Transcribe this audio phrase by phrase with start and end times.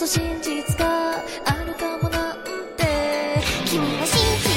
[0.00, 2.36] そ真実があるかもなん
[2.74, 2.86] て。
[3.66, 4.49] 君は真実